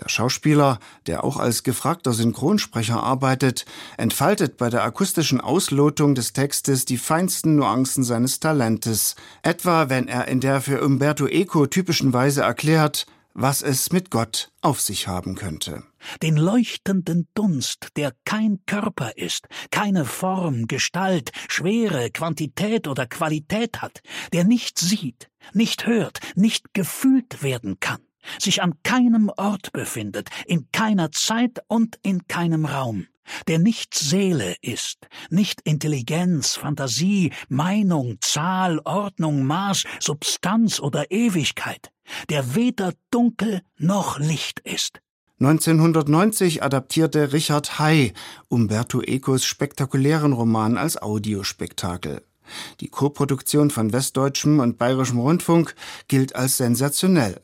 Der 0.00 0.08
Schauspieler, 0.08 0.78
der 1.06 1.24
auch 1.24 1.36
als 1.36 1.62
gefragter 1.62 2.12
Synchronsprecher 2.12 3.02
arbeitet, 3.02 3.64
entfaltet 3.96 4.56
bei 4.56 4.70
der 4.70 4.84
akustischen 4.84 5.40
Auslotung 5.40 6.14
des 6.14 6.32
Textes 6.32 6.84
die 6.84 6.98
feinsten 6.98 7.56
Nuancen 7.56 8.04
seines 8.04 8.40
Talentes, 8.40 9.16
etwa 9.42 9.88
wenn 9.88 10.08
er 10.08 10.28
in 10.28 10.40
der 10.40 10.60
für 10.60 10.82
Umberto 10.82 11.26
Eco 11.26 11.66
typischen 11.66 12.12
Weise 12.12 12.42
erklärt, 12.42 13.06
was 13.40 13.62
es 13.62 13.92
mit 13.92 14.10
Gott 14.10 14.50
auf 14.62 14.80
sich 14.80 15.06
haben 15.06 15.36
könnte. 15.36 15.84
Den 16.22 16.36
leuchtenden 16.36 17.28
Dunst, 17.34 17.88
der 17.96 18.12
kein 18.24 18.58
Körper 18.66 19.16
ist, 19.16 19.46
keine 19.70 20.04
Form, 20.04 20.66
Gestalt, 20.66 21.30
Schwere, 21.48 22.10
Quantität 22.10 22.88
oder 22.88 23.06
Qualität 23.06 23.80
hat, 23.80 24.00
der 24.32 24.42
nicht 24.42 24.78
sieht, 24.78 25.30
nicht 25.52 25.86
hört, 25.86 26.18
nicht 26.34 26.74
gefühlt 26.74 27.42
werden 27.42 27.78
kann, 27.78 28.00
sich 28.38 28.62
an 28.62 28.74
keinem 28.82 29.30
Ort 29.36 29.72
befindet, 29.72 30.28
in 30.46 30.68
keiner 30.72 31.12
Zeit 31.12 31.60
und 31.68 31.98
in 32.02 32.26
keinem 32.26 32.64
Raum 32.64 33.06
der 33.46 33.58
nicht 33.58 33.94
Seele 33.94 34.56
ist, 34.62 35.08
nicht 35.30 35.60
Intelligenz, 35.62 36.54
Fantasie, 36.54 37.32
Meinung, 37.48 38.18
Zahl, 38.20 38.80
Ordnung, 38.84 39.44
Maß, 39.44 39.84
Substanz 40.00 40.80
oder 40.80 41.10
Ewigkeit, 41.10 41.90
der 42.30 42.54
weder 42.54 42.92
dunkel 43.10 43.62
noch 43.76 44.18
Licht 44.18 44.60
ist. 44.60 45.00
1990 45.40 46.64
adaptierte 46.64 47.32
Richard 47.32 47.78
Hay 47.78 48.12
Umberto 48.48 49.00
Ecos 49.00 49.44
spektakulären 49.44 50.32
Roman 50.32 50.76
als 50.76 51.00
Audiospektakel. 51.00 52.22
Die 52.80 52.88
Koproduktion 52.88 53.70
von 53.70 53.92
Westdeutschem 53.92 54.58
und 54.58 54.78
Bayerischem 54.78 55.20
Rundfunk 55.20 55.76
gilt 56.08 56.34
als 56.34 56.56
sensationell. 56.56 57.40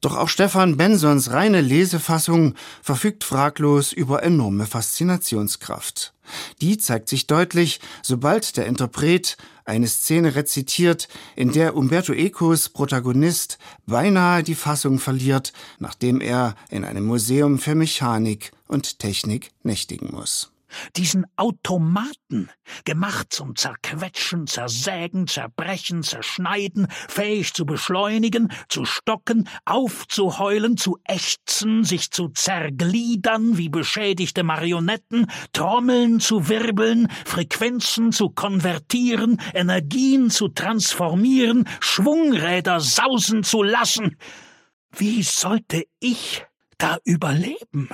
Doch 0.00 0.16
auch 0.16 0.28
Stefan 0.28 0.76
Bensons 0.76 1.30
reine 1.30 1.60
Lesefassung 1.60 2.54
verfügt 2.82 3.24
fraglos 3.24 3.92
über 3.92 4.22
enorme 4.22 4.66
Faszinationskraft. 4.66 6.12
Die 6.60 6.78
zeigt 6.78 7.08
sich 7.08 7.26
deutlich, 7.26 7.80
sobald 8.02 8.56
der 8.56 8.66
Interpret 8.66 9.36
eine 9.64 9.86
Szene 9.86 10.34
rezitiert, 10.34 11.08
in 11.34 11.52
der 11.52 11.76
Umberto 11.76 12.12
Ecos 12.12 12.68
Protagonist 12.68 13.58
beinahe 13.86 14.42
die 14.42 14.54
Fassung 14.54 14.98
verliert, 14.98 15.52
nachdem 15.78 16.20
er 16.20 16.54
in 16.70 16.84
einem 16.84 17.04
Museum 17.04 17.58
für 17.58 17.74
Mechanik 17.74 18.52
und 18.66 18.98
Technik 18.98 19.52
nächtigen 19.62 20.10
muss 20.12 20.50
diesen 20.96 21.26
Automaten, 21.36 22.50
gemacht 22.84 23.28
zum 23.30 23.56
Zerquetschen, 23.56 24.46
Zersägen, 24.46 25.26
Zerbrechen, 25.26 26.02
Zerschneiden, 26.02 26.88
fähig 27.08 27.52
zu 27.54 27.66
beschleunigen, 27.66 28.52
zu 28.68 28.84
stocken, 28.84 29.48
aufzuheulen, 29.64 30.76
zu 30.76 30.98
ächzen, 31.04 31.84
sich 31.84 32.10
zu 32.10 32.28
zergliedern 32.28 33.58
wie 33.58 33.68
beschädigte 33.68 34.42
Marionetten, 34.42 35.26
Trommeln 35.52 36.20
zu 36.20 36.48
wirbeln, 36.48 37.08
Frequenzen 37.24 38.12
zu 38.12 38.30
konvertieren, 38.30 39.40
Energien 39.54 40.30
zu 40.30 40.48
transformieren, 40.48 41.68
Schwungräder 41.80 42.80
sausen 42.80 43.42
zu 43.42 43.62
lassen. 43.62 44.16
Wie 44.96 45.22
sollte 45.22 45.84
ich 46.00 46.44
da 46.78 46.98
überleben? 47.04 47.88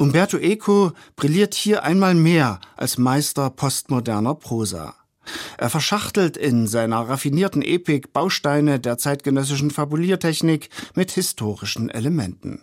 Umberto 0.00 0.38
Eco 0.38 0.92
brilliert 1.14 1.52
hier 1.52 1.82
einmal 1.82 2.14
mehr 2.14 2.58
als 2.74 2.96
Meister 2.96 3.50
postmoderner 3.50 4.34
Prosa. 4.34 4.94
Er 5.58 5.68
verschachtelt 5.68 6.38
in 6.38 6.66
seiner 6.66 7.06
raffinierten 7.06 7.60
Epik 7.60 8.14
Bausteine 8.14 8.80
der 8.80 8.96
zeitgenössischen 8.96 9.70
Fabuliertechnik 9.70 10.70
mit 10.94 11.10
historischen 11.10 11.90
Elementen. 11.90 12.62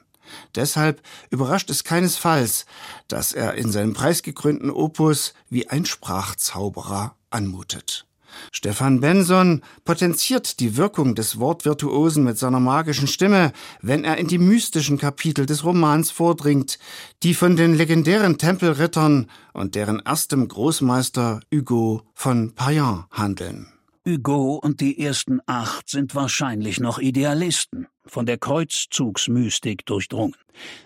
Deshalb 0.56 1.04
überrascht 1.30 1.70
es 1.70 1.84
keinesfalls, 1.84 2.66
dass 3.08 3.34
er 3.34 3.54
in 3.54 3.72
seinem 3.72 3.94
preisgekrönten 3.94 4.72
Opus 4.72 5.36
wie 5.48 5.70
ein 5.70 5.86
Sprachzauberer 5.86 7.16
anmutet. 7.30 8.07
Stefan 8.52 9.00
Benson 9.00 9.62
potenziert 9.86 10.60
die 10.60 10.78
Wirkung 10.78 11.16
des 11.16 11.40
Wortvirtuosen 11.40 12.24
mit 12.24 12.38
seiner 12.38 12.60
magischen 12.60 13.08
Stimme, 13.08 13.52
wenn 13.82 14.04
er 14.04 14.18
in 14.18 14.28
die 14.28 14.38
mystischen 14.38 14.98
Kapitel 14.98 15.46
des 15.46 15.64
Romans 15.64 16.12
vordringt, 16.12 16.80
die 17.24 17.34
von 17.34 17.56
den 17.56 17.76
legendären 17.76 18.38
Tempelrittern 18.38 19.30
und 19.54 19.76
deren 19.76 20.00
erstem 20.00 20.48
Großmeister 20.48 21.40
Hugo 21.54 22.04
von 22.14 22.54
Payan 22.54 23.06
handeln. 23.12 23.77
Hugo 24.08 24.54
und 24.64 24.80
die 24.80 25.04
ersten 25.04 25.42
acht 25.48 25.90
sind 25.90 26.16
wahrscheinlich 26.16 26.80
noch 26.80 26.98
Idealisten, 26.98 27.88
von 28.06 28.26
der 28.26 28.38
Kreuzzugsmystik 28.38 29.86
durchdrungen. 29.86 30.38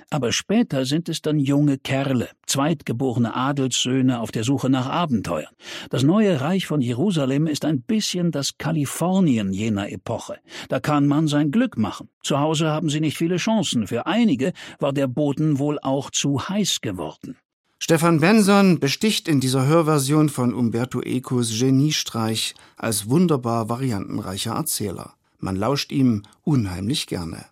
Aber 0.10 0.32
später 0.32 0.86
sind 0.86 1.08
es 1.08 1.22
dann 1.22 1.38
junge 1.38 1.78
Kerle, 1.78 2.30
zweitgeborene 2.48 3.36
Adelssöhne 3.36 4.22
auf 4.22 4.32
der 4.32 4.44
Suche 4.44 4.72
nach 4.72 4.88
Abenteuern. 4.88 5.54
Das 5.92 6.02
neue 6.02 6.42
Reich 6.42 6.66
von 6.66 6.82
Jerusalem 6.82 7.46
ist 7.46 7.64
ein 7.64 7.84
bisschen 7.84 8.32
das 8.32 8.58
Kalifornien 8.58 9.54
jener 9.54 9.92
Epoche. 9.92 10.40
Da 10.68 10.80
kann 10.80 11.06
man 11.06 11.28
sein 11.28 11.52
Glück 11.52 11.78
machen. 11.78 12.10
Zu 12.24 12.40
Hause 12.40 12.70
haben 12.70 12.90
sie 12.90 13.02
nicht 13.02 13.20
viele 13.20 13.38
Chancen. 13.38 13.86
Für 13.86 14.08
einige 14.08 14.52
war 14.80 14.94
der 14.94 15.08
Boden 15.08 15.60
wohl 15.60 15.78
auch 15.80 16.10
zu 16.10 16.50
heiß 16.50 16.82
geworden. 16.82 17.38
Stefan 17.84 18.20
Benson 18.20 18.80
besticht 18.80 19.28
in 19.28 19.40
dieser 19.40 19.66
Hörversion 19.66 20.30
von 20.30 20.54
Umberto 20.54 21.02
Ecos 21.02 21.50
Geniestreich 21.50 22.54
als 22.78 23.10
wunderbar 23.10 23.70
variantenreicher 23.70 24.54
Erzähler. 24.54 25.16
Man 25.40 25.56
lauscht 25.56 25.92
ihm 25.92 26.22
unheimlich 26.44 27.08
gerne. 27.08 27.44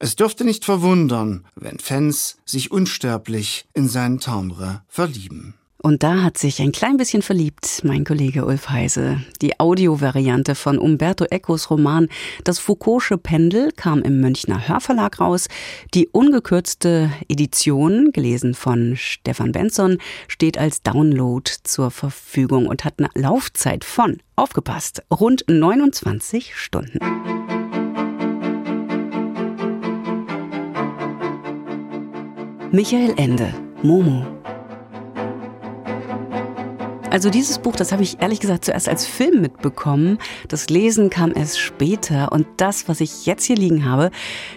Es 0.00 0.16
dürfte 0.16 0.44
nicht 0.44 0.64
verwundern, 0.64 1.46
wenn 1.54 1.78
Fans 1.78 2.38
sich 2.44 2.72
unsterblich 2.72 3.68
in 3.72 3.88
sein 3.88 4.18
Timbre 4.18 4.82
verlieben. 4.88 5.54
Und 5.82 6.02
da 6.02 6.22
hat 6.22 6.36
sich 6.36 6.60
ein 6.60 6.72
klein 6.72 6.98
bisschen 6.98 7.22
verliebt, 7.22 7.80
mein 7.84 8.04
Kollege 8.04 8.44
Ulf 8.44 8.68
Heise. 8.68 9.22
Die 9.40 9.58
Audiovariante 9.58 10.54
von 10.54 10.78
Umberto 10.78 11.24
Ecos 11.24 11.70
Roman 11.70 12.08
Das 12.44 12.60
Foucault'sche 12.60 13.16
Pendel 13.16 13.72
kam 13.72 14.02
im 14.02 14.20
Münchner 14.20 14.68
Hörverlag 14.68 15.20
raus. 15.20 15.48
Die 15.94 16.08
ungekürzte 16.08 17.10
Edition, 17.28 18.12
gelesen 18.12 18.52
von 18.52 18.94
Stefan 18.96 19.52
Benson, 19.52 19.96
steht 20.28 20.58
als 20.58 20.82
Download 20.82 21.50
zur 21.62 21.90
Verfügung 21.90 22.66
und 22.66 22.84
hat 22.84 22.94
eine 22.98 23.08
Laufzeit 23.14 23.82
von, 23.82 24.18
aufgepasst, 24.36 25.02
rund 25.10 25.44
29 25.48 26.54
Stunden. 26.56 26.98
Michael 32.70 33.14
Ende, 33.16 33.54
Momo. 33.82 34.39
Also 37.10 37.28
dieses 37.28 37.58
Buch, 37.58 37.74
das 37.74 37.90
habe 37.90 38.04
ich 38.04 38.22
ehrlich 38.22 38.38
gesagt 38.38 38.64
zuerst 38.64 38.88
als 38.88 39.04
Film 39.04 39.40
mitbekommen. 39.40 40.18
Das 40.46 40.70
Lesen 40.70 41.10
kam 41.10 41.32
erst 41.34 41.58
später 41.58 42.30
und 42.30 42.46
das, 42.56 42.86
was 42.88 43.00
ich 43.00 43.26
jetzt 43.26 43.44
hier 43.44 43.56
liegen 43.56 43.84
habe, 43.84 44.12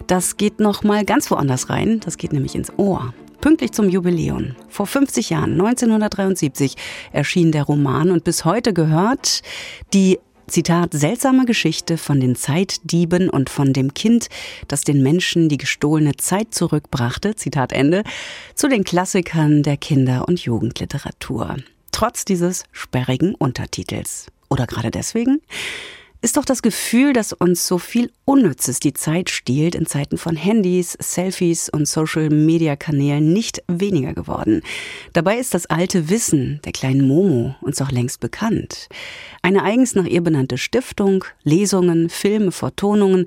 das 0.05 0.37
geht 0.37 0.59
noch 0.59 0.83
mal 0.83 1.03
ganz 1.03 1.31
woanders 1.31 1.71
rein. 1.71 1.99
Das 2.01 2.17
geht 2.17 2.31
nämlich 2.31 2.53
ins 2.53 2.71
Ohr. 2.77 3.11
Pünktlich 3.41 3.71
zum 3.71 3.89
Jubiläum. 3.89 4.55
Vor 4.69 4.85
50 4.85 5.31
Jahren, 5.31 5.53
1973, 5.53 6.75
erschien 7.11 7.51
der 7.51 7.63
Roman 7.63 8.11
und 8.11 8.23
bis 8.23 8.45
heute 8.45 8.71
gehört 8.71 9.41
die 9.95 10.19
Zitat, 10.45 10.93
seltsame 10.93 11.45
Geschichte 11.45 11.97
von 11.97 12.19
den 12.19 12.35
Zeitdieben 12.35 13.31
und 13.31 13.49
von 13.49 13.73
dem 13.73 13.95
Kind, 13.95 14.27
das 14.67 14.81
den 14.81 15.01
Menschen 15.01 15.49
die 15.49 15.57
gestohlene 15.57 16.17
Zeit 16.17 16.53
zurückbrachte, 16.53 17.35
Zitat 17.35 17.73
Ende, 17.73 18.03
zu 18.53 18.67
den 18.67 18.83
Klassikern 18.83 19.63
der 19.63 19.77
Kinder- 19.77 20.27
und 20.27 20.39
Jugendliteratur 20.41 21.57
trotz 21.93 22.25
dieses 22.25 22.63
sperrigen 22.73 23.35
Untertitels. 23.35 24.27
Oder 24.49 24.67
gerade 24.67 24.91
deswegen? 24.91 25.41
Ist 26.23 26.37
doch 26.37 26.45
das 26.45 26.61
Gefühl, 26.61 27.11
dass 27.11 27.33
uns 27.33 27.67
so 27.67 27.77
viel 27.77 28.09
Unnützes 28.23 28.79
die 28.79 28.93
Zeit 28.93 29.29
stiehlt 29.29 29.75
in 29.75 29.85
Zeiten 29.85 30.17
von 30.17 30.37
Handys, 30.37 30.97
Selfies 30.97 31.67
und 31.67 31.85
Social-Media-Kanälen 31.85 33.33
nicht 33.33 33.61
weniger 33.67 34.13
geworden. 34.13 34.61
Dabei 35.11 35.37
ist 35.37 35.53
das 35.53 35.65
alte 35.65 36.09
Wissen 36.09 36.61
der 36.63 36.71
kleinen 36.71 37.05
Momo 37.05 37.55
uns 37.59 37.81
auch 37.81 37.91
längst 37.91 38.21
bekannt. 38.21 38.87
Eine 39.41 39.63
eigens 39.63 39.95
nach 39.95 40.05
ihr 40.05 40.21
benannte 40.21 40.57
Stiftung, 40.57 41.25
Lesungen, 41.43 42.09
Filme, 42.09 42.53
Vertonungen, 42.53 43.25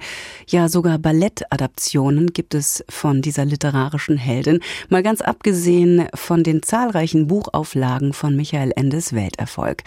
ja 0.49 0.71
sogar 0.71 0.99
Ballettadaptionen 0.99 2.33
gibt 2.33 2.55
es 2.55 2.83
von 2.89 3.21
dieser 3.21 3.45
literarischen 3.45 4.17
Heldin, 4.17 4.61
mal 4.89 5.03
ganz 5.03 5.21
abgesehen 5.21 6.09
von 6.15 6.43
den 6.43 6.63
zahlreichen 6.63 7.27
Buchauflagen 7.27 8.15
von 8.15 8.35
Michael 8.35 8.73
Endes 8.75 9.13
Welterfolg. 9.13 9.83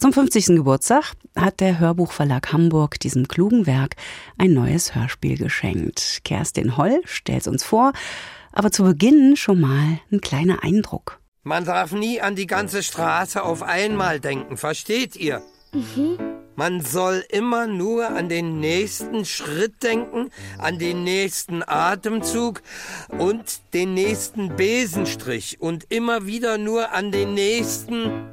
Zum 0.00 0.14
50. 0.14 0.46
Geburtstag 0.56 1.12
hat 1.36 1.60
der 1.60 1.78
Hörbuchverlag 1.78 2.54
Hamburg 2.54 2.98
diesem 2.98 3.28
klugen 3.28 3.66
Werk 3.66 3.96
ein 4.38 4.54
neues 4.54 4.94
Hörspiel 4.94 5.36
geschenkt. 5.36 6.20
Kerstin 6.24 6.78
Holl 6.78 7.02
stellt 7.04 7.42
es 7.42 7.46
uns 7.46 7.62
vor, 7.62 7.92
aber 8.50 8.72
zu 8.72 8.82
Beginn 8.82 9.36
schon 9.36 9.60
mal 9.60 10.00
ein 10.10 10.22
kleiner 10.22 10.64
Eindruck. 10.64 11.20
Man 11.42 11.66
darf 11.66 11.92
nie 11.92 12.18
an 12.18 12.34
die 12.34 12.46
ganze 12.46 12.82
Straße 12.82 13.42
auf 13.42 13.62
einmal 13.62 14.20
denken, 14.20 14.56
versteht 14.56 15.16
ihr? 15.16 15.42
Mhm. 15.74 16.16
Man 16.56 16.80
soll 16.80 17.22
immer 17.28 17.66
nur 17.66 18.08
an 18.08 18.30
den 18.30 18.58
nächsten 18.58 19.26
Schritt 19.26 19.82
denken, 19.82 20.30
an 20.56 20.78
den 20.78 21.04
nächsten 21.04 21.62
Atemzug 21.62 22.62
und 23.18 23.60
den 23.74 23.92
nächsten 23.92 24.56
Besenstrich 24.56 25.60
und 25.60 25.84
immer 25.90 26.24
wieder 26.24 26.56
nur 26.56 26.92
an 26.92 27.12
den 27.12 27.34
nächsten 27.34 28.30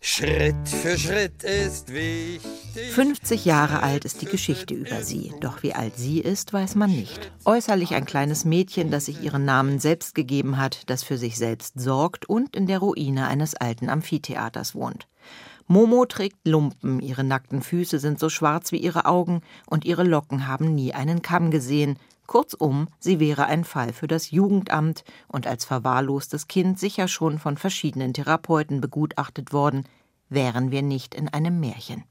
Schritt 0.00 0.68
für 0.68 0.96
Schritt 0.96 1.42
ist 1.42 1.92
wichtig. 1.92 2.92
50 2.92 3.44
Jahre 3.44 3.82
alt 3.82 4.04
ist 4.04 4.22
die 4.22 4.26
Geschichte 4.26 4.72
über 4.74 5.02
sie, 5.02 5.32
doch 5.40 5.64
wie 5.64 5.74
alt 5.74 5.96
sie 5.96 6.20
ist, 6.20 6.52
weiß 6.52 6.76
man 6.76 6.92
nicht. 6.92 7.32
Äußerlich 7.44 7.94
ein 7.94 8.04
kleines 8.04 8.44
Mädchen, 8.44 8.92
das 8.92 9.06
sich 9.06 9.20
ihren 9.22 9.44
Namen 9.44 9.80
selbst 9.80 10.14
gegeben 10.14 10.56
hat, 10.56 10.88
das 10.88 11.02
für 11.02 11.18
sich 11.18 11.36
selbst 11.36 11.80
sorgt 11.80 12.28
und 12.28 12.54
in 12.54 12.66
der 12.66 12.78
Ruine 12.78 13.26
eines 13.26 13.56
alten 13.56 13.88
Amphitheaters 13.88 14.76
wohnt. 14.76 15.08
Momo 15.66 16.06
trägt 16.06 16.46
Lumpen, 16.46 17.00
ihre 17.00 17.24
nackten 17.24 17.60
Füße 17.60 17.98
sind 17.98 18.20
so 18.20 18.30
schwarz 18.30 18.70
wie 18.72 18.78
ihre 18.78 19.04
Augen 19.04 19.42
und 19.66 19.84
ihre 19.84 20.04
Locken 20.04 20.46
haben 20.46 20.74
nie 20.74 20.94
einen 20.94 21.22
Kamm 21.22 21.50
gesehen. 21.50 21.98
Kurzum, 22.28 22.86
sie 23.00 23.18
wäre 23.18 23.46
ein 23.46 23.64
Fall 23.64 23.92
für 23.92 24.06
das 24.06 24.30
Jugendamt 24.30 25.02
und 25.26 25.48
als 25.48 25.64
verwahrlostes 25.64 26.46
Kind 26.46 26.78
sicher 26.78 27.08
schon 27.08 27.40
von 27.40 27.56
verschiedenen 27.56 28.14
Therapeuten 28.14 28.80
begutachtet 28.80 29.52
worden, 29.52 29.84
wären 30.28 30.70
wir 30.70 30.82
nicht 30.82 31.16
in 31.16 31.26
einem 31.28 31.58
Märchen. 31.58 32.04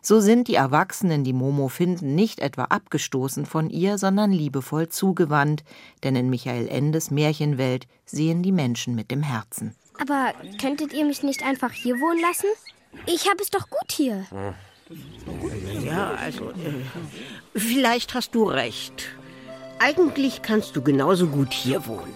So 0.00 0.20
sind 0.20 0.48
die 0.48 0.54
Erwachsenen, 0.54 1.22
die 1.22 1.34
Momo 1.34 1.68
finden, 1.68 2.14
nicht 2.14 2.40
etwa 2.40 2.64
abgestoßen 2.64 3.46
von 3.46 3.70
ihr, 3.70 3.98
sondern 3.98 4.32
liebevoll 4.32 4.88
zugewandt, 4.88 5.62
denn 6.02 6.16
in 6.16 6.30
Michael 6.30 6.68
Endes 6.68 7.10
Märchenwelt 7.10 7.86
sehen 8.04 8.42
die 8.42 8.50
Menschen 8.50 8.94
mit 8.94 9.10
dem 9.10 9.22
Herzen. 9.22 9.76
Aber 10.00 10.32
könntet 10.60 10.92
ihr 10.94 11.04
mich 11.04 11.22
nicht 11.22 11.44
einfach 11.44 11.70
hier 11.70 12.00
wohnen 12.00 12.22
lassen? 12.22 12.48
Ich 13.06 13.28
habe 13.28 13.42
es 13.42 13.50
doch 13.50 13.68
gut 13.68 13.92
hier. 13.92 14.26
Ja, 15.84 16.14
also, 16.14 16.50
äh, 16.50 17.58
vielleicht 17.58 18.14
hast 18.14 18.34
du 18.34 18.44
recht. 18.44 19.14
Eigentlich 19.82 20.42
kannst 20.42 20.76
du 20.76 20.82
genauso 20.82 21.26
gut 21.26 21.52
hier 21.52 21.84
wohnen. 21.86 22.14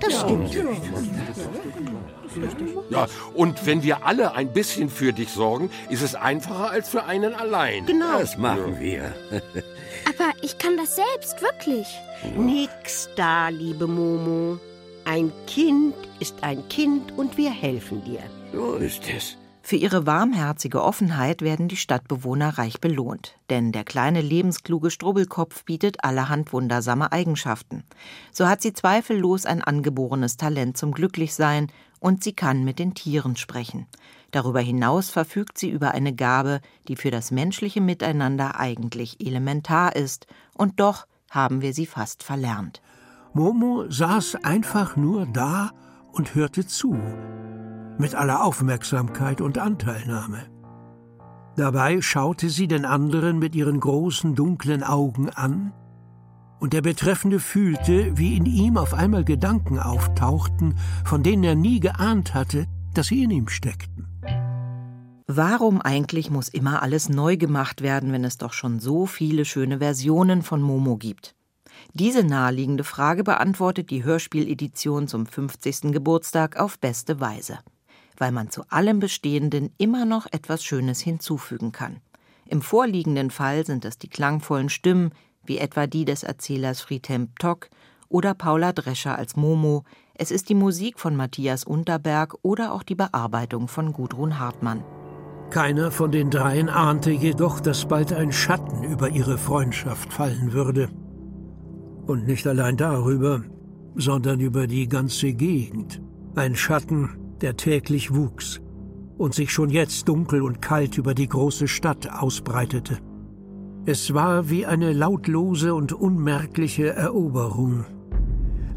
Das 0.00 0.20
stimmt. 0.20 0.54
Ja, 2.90 3.06
und 3.34 3.64
wenn 3.64 3.82
wir 3.82 4.04
alle 4.04 4.34
ein 4.34 4.52
bisschen 4.52 4.90
für 4.90 5.14
dich 5.14 5.30
sorgen, 5.30 5.70
ist 5.88 6.02
es 6.02 6.14
einfacher 6.14 6.70
als 6.70 6.90
für 6.90 7.04
einen 7.04 7.32
allein. 7.34 7.86
Genau. 7.86 8.18
Das 8.18 8.36
machen 8.36 8.78
wir. 8.80 9.14
Aber 9.30 10.32
ich 10.42 10.58
kann 10.58 10.76
das 10.76 10.96
selbst, 10.96 11.40
wirklich. 11.40 11.86
Nix 12.36 13.08
da, 13.16 13.48
liebe 13.48 13.86
Momo. 13.86 14.58
Ein 15.04 15.32
Kind 15.46 15.94
ist 16.18 16.42
ein 16.42 16.68
Kind 16.68 17.16
und 17.16 17.38
wir 17.38 17.50
helfen 17.50 18.04
dir. 18.04 18.20
So 18.52 18.74
ist 18.74 19.02
es. 19.08 19.36
Für 19.70 19.76
ihre 19.76 20.04
warmherzige 20.04 20.82
Offenheit 20.82 21.42
werden 21.42 21.68
die 21.68 21.76
Stadtbewohner 21.76 22.58
reich 22.58 22.80
belohnt, 22.80 23.38
denn 23.50 23.70
der 23.70 23.84
kleine 23.84 24.20
lebenskluge 24.20 24.90
Strubbelkopf 24.90 25.62
bietet 25.64 26.02
allerhand 26.02 26.52
wundersame 26.52 27.12
Eigenschaften. 27.12 27.84
So 28.32 28.48
hat 28.48 28.62
sie 28.62 28.72
zweifellos 28.72 29.46
ein 29.46 29.62
angeborenes 29.62 30.36
Talent 30.36 30.76
zum 30.76 30.90
Glücklichsein 30.90 31.68
und 32.00 32.24
sie 32.24 32.32
kann 32.32 32.64
mit 32.64 32.80
den 32.80 32.94
Tieren 32.94 33.36
sprechen. 33.36 33.86
Darüber 34.32 34.58
hinaus 34.58 35.08
verfügt 35.08 35.56
sie 35.56 35.70
über 35.70 35.92
eine 35.92 36.16
Gabe, 36.16 36.62
die 36.88 36.96
für 36.96 37.12
das 37.12 37.30
menschliche 37.30 37.80
Miteinander 37.80 38.58
eigentlich 38.58 39.24
elementar 39.24 39.94
ist, 39.94 40.26
und 40.52 40.80
doch 40.80 41.06
haben 41.30 41.62
wir 41.62 41.74
sie 41.74 41.86
fast 41.86 42.24
verlernt. 42.24 42.82
Momo 43.34 43.88
saß 43.88 44.34
einfach 44.42 44.96
nur 44.96 45.26
da 45.26 45.70
und 46.12 46.34
hörte 46.34 46.66
zu, 46.66 46.96
mit 47.98 48.14
aller 48.14 48.44
Aufmerksamkeit 48.44 49.40
und 49.40 49.58
Anteilnahme. 49.58 50.46
Dabei 51.56 52.00
schaute 52.00 52.48
sie 52.48 52.68
den 52.68 52.84
anderen 52.84 53.38
mit 53.38 53.54
ihren 53.54 53.80
großen 53.80 54.34
dunklen 54.34 54.82
Augen 54.82 55.28
an, 55.30 55.72
und 56.60 56.74
der 56.74 56.82
Betreffende 56.82 57.40
fühlte, 57.40 58.16
wie 58.18 58.36
in 58.36 58.44
ihm 58.44 58.76
auf 58.76 58.92
einmal 58.92 59.24
Gedanken 59.24 59.78
auftauchten, 59.78 60.74
von 61.04 61.22
denen 61.22 61.42
er 61.42 61.54
nie 61.54 61.80
geahnt 61.80 62.34
hatte, 62.34 62.66
dass 62.92 63.06
sie 63.06 63.22
in 63.22 63.30
ihm 63.30 63.48
steckten. 63.48 64.06
Warum 65.26 65.80
eigentlich 65.80 66.30
muss 66.30 66.48
immer 66.48 66.82
alles 66.82 67.08
neu 67.08 67.36
gemacht 67.36 67.82
werden, 67.82 68.12
wenn 68.12 68.24
es 68.24 68.36
doch 68.36 68.52
schon 68.52 68.80
so 68.80 69.06
viele 69.06 69.44
schöne 69.44 69.78
Versionen 69.78 70.42
von 70.42 70.60
Momo 70.60 70.96
gibt? 70.96 71.34
Diese 71.94 72.22
naheliegende 72.24 72.84
Frage 72.84 73.24
beantwortet 73.24 73.90
die 73.90 74.04
Hörspieledition 74.04 75.08
zum 75.08 75.26
50. 75.26 75.92
Geburtstag 75.92 76.58
auf 76.58 76.78
beste 76.78 77.20
Weise 77.20 77.58
weil 78.20 78.30
man 78.32 78.50
zu 78.50 78.62
allem 78.68 79.00
Bestehenden 79.00 79.72
immer 79.78 80.04
noch 80.04 80.26
etwas 80.30 80.62
Schönes 80.62 81.00
hinzufügen 81.00 81.72
kann. 81.72 81.96
Im 82.46 82.62
vorliegenden 82.62 83.30
Fall 83.30 83.64
sind 83.64 83.84
es 83.84 83.98
die 83.98 84.08
klangvollen 84.08 84.68
Stimmen, 84.68 85.12
wie 85.44 85.58
etwa 85.58 85.86
die 85.86 86.04
des 86.04 86.22
Erzählers 86.22 86.82
Friedhelm 86.82 87.34
Tock 87.38 87.70
oder 88.08 88.34
Paula 88.34 88.72
Drescher 88.72 89.16
als 89.16 89.36
Momo, 89.36 89.84
es 90.14 90.30
ist 90.30 90.50
die 90.50 90.54
Musik 90.54 91.00
von 91.00 91.16
Matthias 91.16 91.64
Unterberg 91.64 92.36
oder 92.42 92.74
auch 92.74 92.82
die 92.82 92.94
Bearbeitung 92.94 93.68
von 93.68 93.94
Gudrun 93.94 94.38
Hartmann. 94.38 94.84
Keiner 95.48 95.90
von 95.90 96.12
den 96.12 96.30
dreien 96.30 96.68
ahnte 96.68 97.10
jedoch, 97.10 97.58
dass 97.58 97.86
bald 97.86 98.12
ein 98.12 98.30
Schatten 98.30 98.84
über 98.84 99.08
ihre 99.08 99.38
Freundschaft 99.38 100.12
fallen 100.12 100.52
würde. 100.52 100.90
Und 102.10 102.26
nicht 102.26 102.44
allein 102.48 102.76
darüber, 102.76 103.44
sondern 103.94 104.40
über 104.40 104.66
die 104.66 104.88
ganze 104.88 105.32
Gegend. 105.32 106.02
Ein 106.34 106.56
Schatten, 106.56 107.10
der 107.40 107.56
täglich 107.56 108.12
wuchs 108.12 108.60
und 109.16 109.32
sich 109.32 109.52
schon 109.52 109.70
jetzt 109.70 110.08
dunkel 110.08 110.42
und 110.42 110.60
kalt 110.60 110.98
über 110.98 111.14
die 111.14 111.28
große 111.28 111.68
Stadt 111.68 112.10
ausbreitete. 112.12 112.98
Es 113.86 114.12
war 114.12 114.50
wie 114.50 114.66
eine 114.66 114.92
lautlose 114.92 115.72
und 115.72 115.92
unmerkliche 115.92 116.88
Eroberung. 116.88 117.84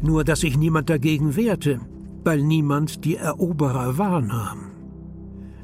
Nur 0.00 0.22
dass 0.22 0.42
sich 0.42 0.56
niemand 0.56 0.88
dagegen 0.88 1.34
wehrte, 1.34 1.80
weil 2.22 2.40
niemand 2.40 3.04
die 3.04 3.16
Eroberer 3.16 3.98
wahrnahm. 3.98 4.70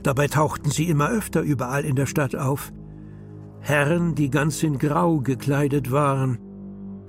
Dabei 0.03 0.27
tauchten 0.27 0.71
sie 0.71 0.89
immer 0.89 1.09
öfter 1.09 1.43
überall 1.43 1.85
in 1.85 1.95
der 1.95 2.07
Stadt 2.07 2.35
auf. 2.35 2.73
Herren, 3.61 4.17
die 4.17 4.29
ganz 4.29 4.61
in 4.65 4.77
Grau 4.77 5.21
gekleidet 5.21 5.93
waren. 5.93 6.50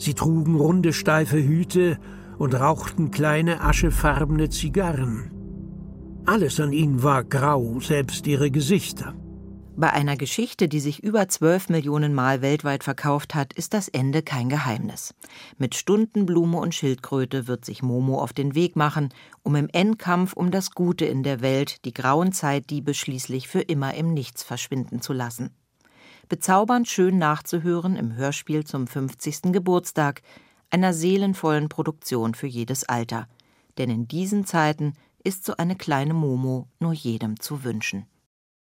Sie 0.02 0.16
trugen 0.16 0.56
runde, 0.56 0.94
steife 0.94 1.38
Hüte 1.38 2.00
und 2.40 2.56
rauchten 2.56 3.12
kleine, 3.12 3.62
aschefarbene 3.62 4.50
Zigarren. 4.50 5.30
Alles 6.26 6.60
an 6.60 6.74
ihnen 6.74 7.04
war 7.04 7.24
grau, 7.24 7.80
selbst 7.80 8.26
ihre 8.26 8.50
Gesichter. 8.50 9.14
Bei 9.78 9.94
einer 9.94 10.18
Geschichte, 10.18 10.68
die 10.68 10.80
sich 10.80 11.04
über 11.04 11.28
zwölf 11.28 11.70
Millionen 11.70 12.16
Mal 12.16 12.42
weltweit 12.42 12.84
verkauft 12.84 13.36
hat, 13.36 13.54
ist 13.54 13.76
das 13.76 13.90
Ende 13.90 14.24
kein 14.24 14.50
Geheimnis. 14.50 15.14
Mit 15.60 15.76
Stundenblume 15.76 16.58
und 16.58 16.74
Schildkröte 16.74 17.48
wird 17.48 17.64
sich 17.64 17.84
Momo 17.84 18.20
auf 18.20 18.34
den 18.34 18.56
Weg 18.56 18.76
machen, 18.76 19.10
um 19.44 19.56
im 19.56 19.70
Endkampf 19.72 20.34
um 20.34 20.50
das 20.50 20.72
Gute 20.72 21.06
in 21.06 21.22
der 21.22 21.42
Welt 21.42 21.86
die 21.86 21.94
grauen 21.94 22.32
Zeitdiebe 22.32 22.96
schließlich 22.96 23.48
für 23.48 23.62
immer 23.62 23.94
im 23.94 24.16
Nichts 24.16 24.42
verschwinden 24.42 25.00
zu 25.02 25.14
lassen. 25.14 25.52
Bezaubernd 26.30 26.88
schön 26.88 27.18
nachzuhören 27.18 27.96
im 27.96 28.16
Hörspiel 28.16 28.64
zum 28.64 28.88
50. 28.88 29.52
Geburtstag, 29.52 30.22
einer 30.70 30.94
seelenvollen 30.94 31.70
Produktion 31.70 32.34
für 32.34 32.48
jedes 32.48 32.84
Alter. 32.84 33.28
Denn 33.78 33.90
in 33.90 34.08
diesen 34.08 34.46
Zeiten 34.46 34.94
ist 35.24 35.46
so 35.46 35.56
eine 35.58 35.76
kleine 35.76 36.14
Momo 36.14 36.68
nur 36.80 36.94
jedem 36.94 37.40
zu 37.40 37.64
wünschen. 37.64 38.06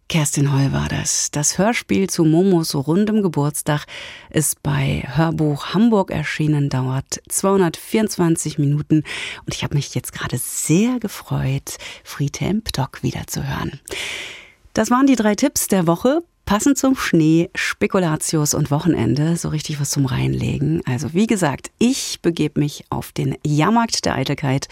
Kerstin 0.08 0.52
Heu 0.52 0.70
war 0.70 0.88
das. 0.88 1.32
Das 1.32 1.58
Hörspiel 1.58 2.08
zu 2.08 2.24
Momos 2.24 2.76
rundem 2.76 3.22
Geburtstag 3.22 3.86
ist 4.30 4.62
bei 4.62 5.02
Hörbuch 5.04 5.74
Hamburg 5.74 6.12
erschienen, 6.12 6.68
dauert 6.68 7.20
224 7.28 8.58
Minuten 8.58 9.02
und 9.44 9.54
ich 9.54 9.64
habe 9.64 9.74
mich 9.74 9.92
jetzt 9.96 10.12
gerade 10.12 10.38
sehr 10.38 11.00
gefreut, 11.00 11.78
Friedhelm 12.04 12.62
Ptock 12.62 13.02
wiederzuhören. 13.02 13.80
Das 14.74 14.92
waren 14.92 15.08
die 15.08 15.16
drei 15.16 15.34
Tipps 15.34 15.66
der 15.66 15.88
Woche. 15.88 16.22
Passend 16.46 16.78
zum 16.78 16.94
Schnee, 16.94 17.50
Spekulatius 17.56 18.54
und 18.54 18.70
Wochenende, 18.70 19.36
so 19.36 19.48
richtig 19.48 19.80
was 19.80 19.90
zum 19.90 20.06
Reinlegen. 20.06 20.80
Also 20.86 21.12
wie 21.12 21.26
gesagt, 21.26 21.72
ich 21.78 22.20
begebe 22.22 22.60
mich 22.60 22.84
auf 22.88 23.10
den 23.10 23.36
Jahrmarkt 23.44 24.04
der 24.04 24.14
Eitelkeit 24.14 24.68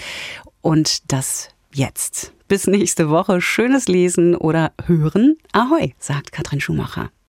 und 0.62 1.12
das 1.12 1.48
jetzt. 1.72 2.32
Bis 2.46 2.68
nächste 2.68 3.10
Woche. 3.10 3.40
Schönes 3.40 3.88
Lesen 3.88 4.36
oder 4.36 4.70
Hören. 4.86 5.36
Ahoi, 5.50 5.94
sagt 5.98 6.30
Katrin 6.30 6.60
Schumacher. 6.60 7.10